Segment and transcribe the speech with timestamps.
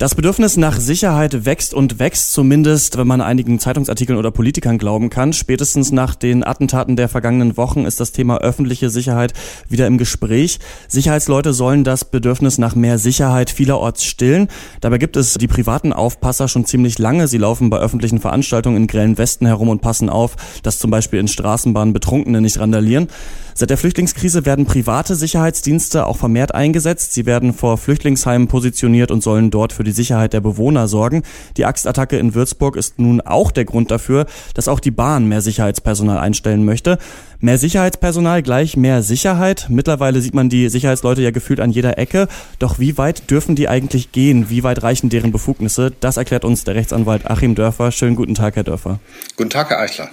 [0.00, 5.10] Das Bedürfnis nach Sicherheit wächst und wächst, zumindest wenn man einigen Zeitungsartikeln oder Politikern glauben
[5.10, 5.34] kann.
[5.34, 9.34] Spätestens nach den Attentaten der vergangenen Wochen ist das Thema öffentliche Sicherheit
[9.68, 10.58] wieder im Gespräch.
[10.88, 14.48] Sicherheitsleute sollen das Bedürfnis nach mehr Sicherheit vielerorts stillen.
[14.80, 17.28] Dabei gibt es die privaten Aufpasser schon ziemlich lange.
[17.28, 21.20] Sie laufen bei öffentlichen Veranstaltungen in grellen Westen herum und passen auf, dass zum Beispiel
[21.20, 23.08] in Straßenbahnen Betrunkene nicht randalieren.
[23.52, 27.12] Seit der Flüchtlingskrise werden private Sicherheitsdienste auch vermehrt eingesetzt.
[27.12, 31.22] Sie werden vor Flüchtlingsheimen positioniert und sollen dort für die Sicherheit der Bewohner sorgen.
[31.56, 35.40] Die Axtattacke in Würzburg ist nun auch der Grund dafür, dass auch die Bahn mehr
[35.40, 36.98] Sicherheitspersonal einstellen möchte.
[37.40, 39.66] Mehr Sicherheitspersonal gleich mehr Sicherheit.
[39.70, 42.28] Mittlerweile sieht man die Sicherheitsleute ja gefühlt an jeder Ecke.
[42.58, 44.50] Doch wie weit dürfen die eigentlich gehen?
[44.50, 45.92] Wie weit reichen deren Befugnisse?
[46.00, 47.92] Das erklärt uns der Rechtsanwalt Achim Dörfer.
[47.92, 49.00] Schönen guten Tag, Herr Dörfer.
[49.36, 50.10] Guten Tag, Herr Eichler.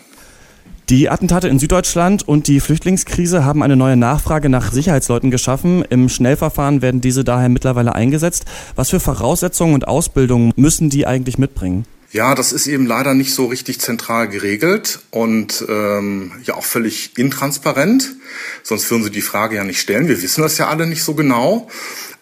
[0.90, 5.84] Die Attentate in Süddeutschland und die Flüchtlingskrise haben eine neue Nachfrage nach Sicherheitsleuten geschaffen.
[5.90, 8.46] Im Schnellverfahren werden diese daher mittlerweile eingesetzt.
[8.78, 11.86] Was für Voraussetzungen und Ausbildungen müssen die eigentlich mitbringen?
[12.14, 17.18] Ja, das ist eben leider nicht so richtig zentral geregelt und ähm, ja auch völlig
[17.18, 18.16] intransparent.
[18.64, 20.08] Sonst würden Sie die Frage ja nicht stellen.
[20.08, 21.68] Wir wissen das ja alle nicht so genau.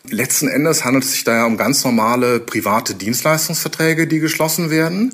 [0.09, 5.13] Letzten Endes handelt es sich daher um ganz normale private Dienstleistungsverträge, die geschlossen werden.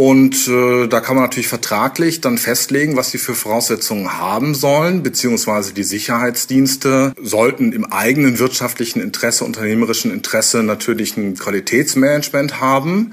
[0.00, 5.02] Und äh, da kann man natürlich vertraglich dann festlegen, was sie für Voraussetzungen haben sollen,
[5.02, 13.10] beziehungsweise die Sicherheitsdienste sollten im eigenen wirtschaftlichen Interesse, unternehmerischen Interesse natürlich ein Qualitätsmanagement haben.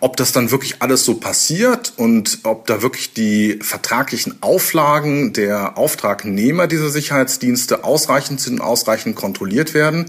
[0.00, 5.76] Ob das dann wirklich alles so passiert und ob da wirklich die vertraglichen Auflagen der
[5.76, 10.06] Auftragnehmer dieser Sicherheitsdienste ausreichend sind und ausreichend kontrolliert werden,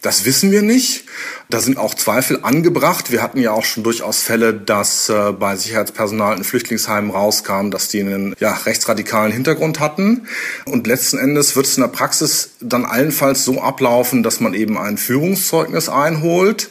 [0.00, 1.04] das wissen wir nicht.
[1.50, 3.10] Da sind auch Zweifel angebracht.
[3.10, 7.88] Wir hatten ja auch schon durchaus Fälle, dass äh, bei Sicherheitspersonal in Flüchtlingsheimen rauskam, dass
[7.88, 10.26] die einen ja, rechtsradikalen Hintergrund hatten.
[10.64, 14.78] Und letzten Endes wird es in der Praxis dann allenfalls so ablaufen, dass man eben
[14.78, 16.70] ein Führungszeugnis einholt,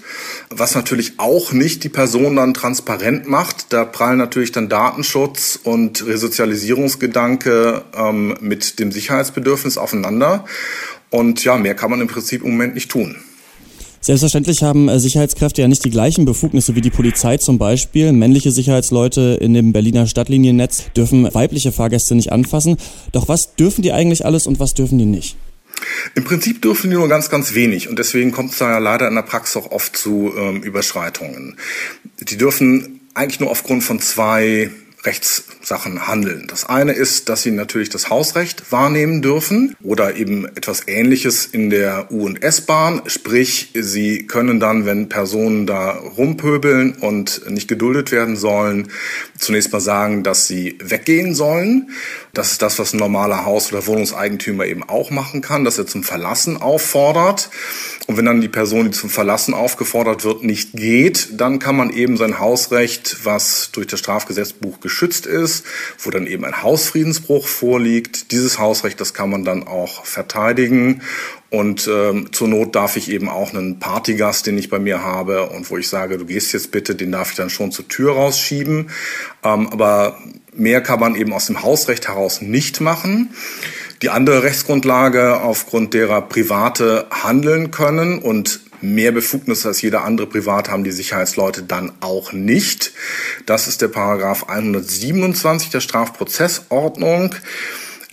[0.50, 3.73] was natürlich auch nicht die Person dann transparent macht.
[3.73, 10.45] Da prallen natürlich dann Datenschutz und Resozialisierungsgedanke ähm, mit dem Sicherheitsbedürfnis aufeinander.
[11.09, 13.17] Und ja, mehr kann man im Prinzip im Moment nicht tun.
[14.05, 18.11] Selbstverständlich haben äh, Sicherheitskräfte ja nicht die gleichen Befugnisse wie die Polizei zum Beispiel.
[18.11, 22.77] Männliche Sicherheitsleute in dem Berliner Stadtliniennetz dürfen weibliche Fahrgäste nicht anfassen.
[23.13, 25.38] Doch was dürfen die eigentlich alles und was dürfen die nicht?
[26.13, 29.07] Im Prinzip dürfen die nur ganz, ganz wenig und deswegen kommt es da ja leider
[29.07, 31.57] in der Praxis auch oft zu ähm, Überschreitungen.
[32.19, 34.69] Die dürfen eigentlich nur aufgrund von zwei
[35.66, 36.46] Rechtssachen handeln.
[36.48, 41.72] Das eine ist, dass sie natürlich das Hausrecht wahrnehmen dürfen oder eben etwas Ähnliches in
[41.72, 43.02] der U- und S-Bahn.
[43.08, 48.90] Sprich, sie können dann, wenn Personen da rumpöbeln und nicht geduldet werden sollen,
[49.40, 51.90] zunächst mal sagen, dass sie weggehen sollen.
[52.34, 55.88] Das ist das, was ein normaler Haus- oder Wohnungseigentümer eben auch machen kann, dass er
[55.88, 57.50] zum Verlassen auffordert.
[58.08, 61.90] Und wenn dann die Person, die zum Verlassen aufgefordert wird, nicht geht, dann kann man
[61.90, 65.54] eben sein Hausrecht, was durch das Strafgesetzbuch geschützt ist,
[65.99, 71.01] wo dann eben ein Hausfriedensbruch vorliegt, dieses Hausrecht, das kann man dann auch verteidigen.
[71.49, 75.49] Und ähm, zur Not darf ich eben auch einen Partygast, den ich bei mir habe
[75.49, 78.13] und wo ich sage, du gehst jetzt bitte, den darf ich dann schon zur Tür
[78.13, 78.89] rausschieben.
[79.43, 80.17] Ähm, aber
[80.53, 83.33] mehr kann man eben aus dem Hausrecht heraus nicht machen.
[84.01, 90.69] Die andere Rechtsgrundlage, aufgrund derer Private handeln können und mehr Befugnisse als jeder andere Privat
[90.69, 92.94] haben die Sicherheitsleute dann auch nicht.
[93.46, 97.35] Das ist der Paragraph 127 der Strafprozessordnung.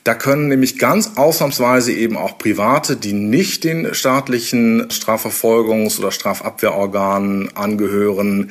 [0.04, 7.56] Da können nämlich ganz ausnahmsweise eben auch Private, die nicht den staatlichen Strafverfolgungs- oder Strafabwehrorganen
[7.56, 8.50] angehören,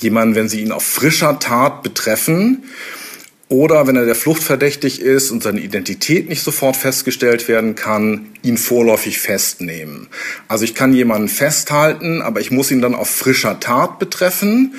[0.00, 2.64] jemanden, wenn sie ihn auf frischer Tat betreffen,
[3.48, 8.26] oder wenn er der Flucht verdächtig ist und seine Identität nicht sofort festgestellt werden kann,
[8.42, 10.08] ihn vorläufig festnehmen.
[10.48, 14.74] Also ich kann jemanden festhalten, aber ich muss ihn dann auf frischer Tat betreffen.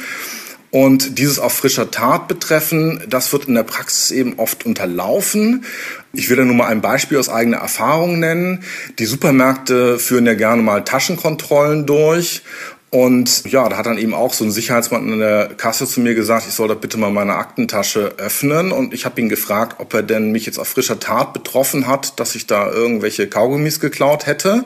[0.71, 5.65] Und dieses auf frischer Tat betreffen, das wird in der Praxis eben oft unterlaufen.
[6.13, 8.63] Ich will da nur mal ein Beispiel aus eigener Erfahrung nennen.
[8.99, 12.43] Die Supermärkte führen ja gerne mal Taschenkontrollen durch
[12.91, 16.15] und ja, da hat dann eben auch so ein Sicherheitsmann in der Kasse zu mir
[16.15, 18.71] gesagt, ich soll da bitte mal meine Aktentasche öffnen.
[18.71, 22.19] Und ich habe ihn gefragt, ob er denn mich jetzt auf frischer Tat betroffen hat,
[22.19, 24.65] dass ich da irgendwelche Kaugummis geklaut hätte.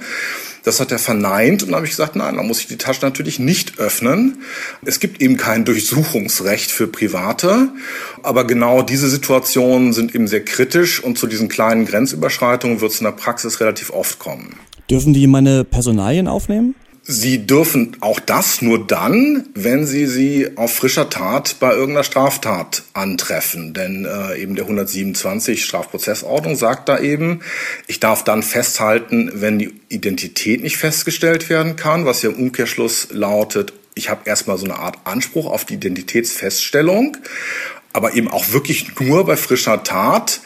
[0.64, 3.02] Das hat er verneint und dann habe ich gesagt, nein, dann muss ich die Tasche
[3.02, 4.44] natürlich nicht öffnen.
[4.86, 7.68] Es gibt eben kein Durchsuchungsrecht für Private,
[8.22, 13.00] aber genau diese Situationen sind eben sehr kritisch und zu diesen kleinen Grenzüberschreitungen wird es
[13.02, 14.56] in der Praxis relativ oft kommen.
[14.90, 16.75] Dürfen die meine Personalien aufnehmen?
[17.06, 22.84] Sie dürfen auch das nur dann, wenn Sie sie auf frischer Tat bei irgendeiner Straftat
[22.94, 23.74] antreffen.
[23.74, 27.42] Denn äh, eben der 127 Strafprozessordnung sagt da eben,
[27.88, 33.10] ich darf dann festhalten, wenn die Identität nicht festgestellt werden kann, was ja im Umkehrschluss
[33.12, 37.18] lautet, ich habe erstmal so eine Art Anspruch auf die Identitätsfeststellung
[37.94, 40.42] aber eben auch wirklich nur bei frischer Tat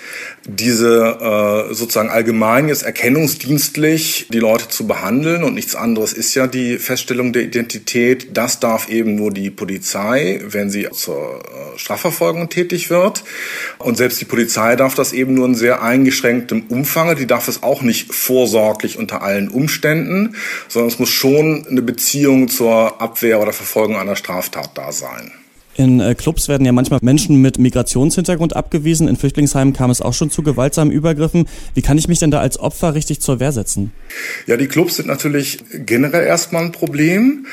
[0.50, 6.48] diese äh, sozusagen allgemein jetzt erkennungsdienstlich die Leute zu behandeln und nichts anderes ist ja
[6.48, 8.38] die Feststellung der Identität.
[8.38, 13.26] Das darf eben nur die Polizei, wenn sie zur äh, Strafverfolgung tätig wird.
[13.78, 17.16] Und selbst die Polizei darf das eben nur in sehr eingeschränktem Umfang.
[17.18, 20.36] Die darf es auch nicht vorsorglich unter allen Umständen,
[20.70, 25.32] sondern es muss schon eine Beziehung zur Abwehr oder Verfolgung einer Straftat da sein.
[25.78, 29.08] In äh, Clubs werden ja manchmal Menschen mit Migrationshintergrund abgewiesen.
[29.08, 31.48] In Flüchtlingsheimen kam es auch schon zu gewaltsamen Übergriffen.
[31.76, 33.94] Wie kann ich mich denn da als Opfer richtig zur Wehr setzen?
[34.48, 37.46] Ja, die Clubs sind natürlich generell erstmal ein Problem.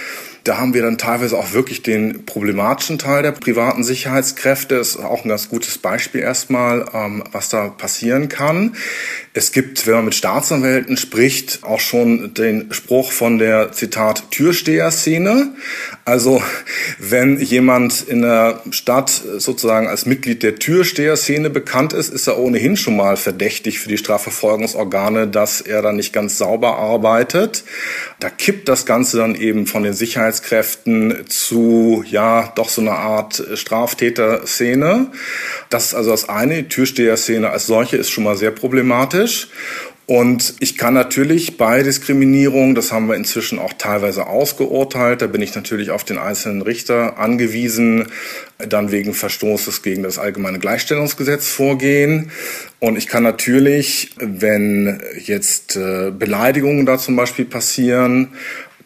[0.44, 4.76] Da haben wir dann teilweise auch wirklich den problematischen Teil der privaten Sicherheitskräfte.
[4.76, 8.74] Das ist auch ein ganz gutes Beispiel erstmal, ähm, was da passieren kann.
[9.36, 15.56] Es gibt, wenn man mit Staatsanwälten spricht, auch schon den Spruch von der Zitat Türsteher-Szene.
[16.04, 16.40] Also
[17.00, 22.76] wenn jemand in der Stadt sozusagen als Mitglied der Türsteher-Szene bekannt ist, ist er ohnehin
[22.76, 27.64] schon mal verdächtig für die Strafverfolgungsorgane, dass er da nicht ganz sauber arbeitet.
[28.20, 33.42] Da kippt das Ganze dann eben von den Sicherheitskräften zu, ja, doch so eine Art
[33.54, 35.08] Straftäterszene.
[35.70, 36.62] Das ist also das eine.
[36.62, 39.23] Die Türsteher-Szene als solche ist schon mal sehr problematisch.
[40.06, 45.40] Und ich kann natürlich bei Diskriminierung, das haben wir inzwischen auch teilweise ausgeurteilt, da bin
[45.40, 48.08] ich natürlich auf den einzelnen Richter angewiesen,
[48.58, 52.30] dann wegen Verstoßes gegen das allgemeine Gleichstellungsgesetz vorgehen.
[52.80, 58.28] Und ich kann natürlich, wenn jetzt äh, Beleidigungen da zum Beispiel passieren,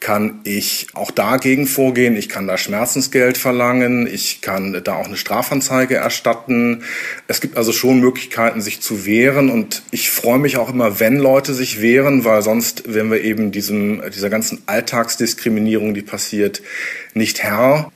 [0.00, 2.16] kann ich auch dagegen vorgehen.
[2.16, 4.06] Ich kann da Schmerzensgeld verlangen.
[4.06, 6.82] Ich kann da auch eine Strafanzeige erstatten.
[7.26, 9.50] Es gibt also schon Möglichkeiten, sich zu wehren.
[9.50, 13.50] Und ich freue mich auch immer, wenn Leute sich wehren, weil sonst wären wir eben
[13.50, 16.62] diesem, dieser ganzen Alltagsdiskriminierung, die passiert,
[17.14, 17.90] nicht Herr.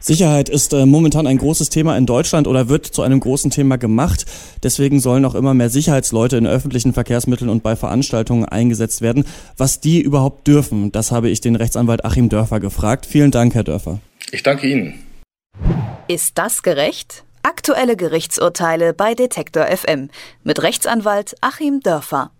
[0.00, 3.76] Sicherheit ist äh, momentan ein großes Thema in Deutschland oder wird zu einem großen Thema
[3.76, 4.24] gemacht.
[4.62, 9.24] Deswegen sollen auch immer mehr Sicherheitsleute in öffentlichen Verkehrsmitteln und bei Veranstaltungen eingesetzt werden.
[9.56, 13.06] Was die überhaupt dürfen, das habe ich den Rechtsanwalt Achim Dörfer gefragt.
[13.06, 14.00] Vielen Dank, Herr Dörfer.
[14.32, 14.94] Ich danke Ihnen.
[16.08, 17.24] Ist das gerecht?
[17.42, 20.08] Aktuelle Gerichtsurteile bei Detektor FM
[20.44, 22.30] mit Rechtsanwalt Achim Dörfer.